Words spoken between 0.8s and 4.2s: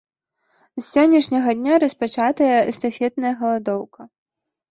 сённяшняга дня распачатая эстафетная галадоўка.